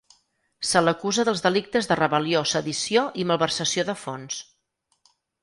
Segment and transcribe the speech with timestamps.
[0.69, 4.41] Se’l acusa dels delictes de rebel·lió, sedició, i malversació de fons.